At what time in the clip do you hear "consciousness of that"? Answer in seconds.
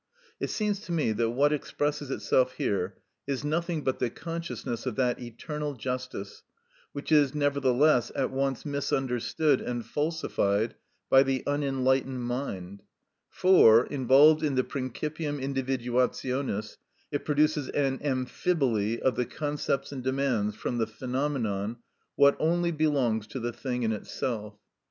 4.09-5.19